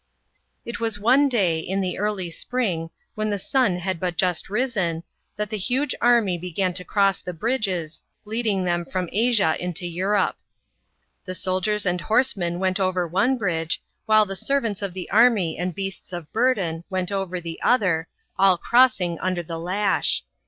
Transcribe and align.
It 0.65 0.79
was 0.79 0.99
one 0.99 1.29
day, 1.29 1.59
in 1.59 1.79
the 1.79 1.99
early 1.99 2.31
spring, 2.31 2.89
when 3.13 3.29
the 3.29 3.37
sun 3.37 3.77
had 3.77 3.99
but 3.99 4.17
just 4.17 4.49
risen, 4.49 5.03
that 5.35 5.51
the 5.51 5.57
huge 5.59 5.93
army 6.01 6.39
began 6.39 6.73
to 6.73 6.83
cross 6.83 7.21
the 7.21 7.33
bridges, 7.35 8.01
leading 8.25 8.63
them 8.65 8.83
from 8.83 9.09
Asia 9.11 9.55
into 9.63 9.85
Europe. 9.85 10.37
The 11.25 11.35
soldiers 11.35 11.85
and 11.85 12.01
horsemen 12.01 12.57
went 12.57 12.79
over 12.79 13.07
one 13.07 13.37
bridge, 13.37 13.79
while 14.07 14.25
the 14.25 14.35
servants 14.35 14.81
of 14.81 14.95
the 14.95 15.07
army 15.11 15.55
and 15.59 15.75
beasts 15.75 16.11
of 16.13 16.33
burden, 16.33 16.83
went 16.89 17.11
.over 17.11 17.39
the 17.39 17.59
other, 17.61 18.07
all 18.39 18.57
crossing 18.57 19.19
under 19.19 19.43
the 19.43 19.59
lash. 19.59 20.23